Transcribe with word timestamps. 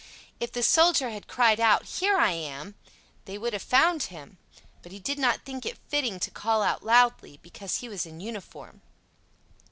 If 0.39 0.51
the 0.51 0.63
Soldier 0.63 1.11
had 1.11 1.27
cried 1.27 1.59
out, 1.59 1.83
"Here 1.85 2.17
I 2.17 2.31
am!" 2.31 2.73
they 3.25 3.37
would 3.37 3.53
have 3.53 3.61
found 3.61 4.01
him; 4.01 4.39
but 4.81 4.91
he 4.91 4.97
did 4.97 5.19
not 5.19 5.45
think 5.45 5.63
it 5.63 5.77
fitting 5.89 6.19
to 6.21 6.31
call 6.31 6.63
out 6.63 6.81
loudly, 6.83 7.37
because 7.43 7.75
he 7.81 7.87
was 7.87 8.07
in 8.07 8.19
uniform. 8.19 8.81